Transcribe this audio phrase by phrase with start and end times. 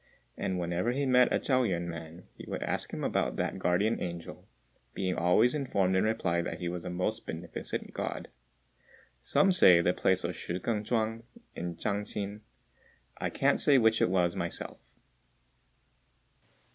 [0.35, 4.01] And whenever he met a Chao yüan man he would ask him about that guardian
[4.01, 4.47] angel,
[4.95, 8.27] being always informed in reply that he was a most beneficent God.
[9.19, 11.21] Some say the place was Shih k'êng chuang,
[11.55, 12.41] in Chang ch'in:
[13.19, 14.79] I can't say which it was myself.